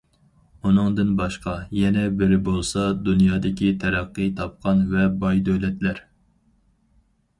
ئۇنىڭدىن 0.67 1.11
باشقا، 1.19 1.53
يەنە 1.79 2.05
بىرى 2.21 2.39
بولسا، 2.49 2.85
دۇنيادىكى 3.09 3.69
تەرەققىي 3.85 4.33
تاپقان 4.41 4.83
ۋە 4.95 5.05
باي 5.25 5.45
دۆلەتلەر. 5.51 6.03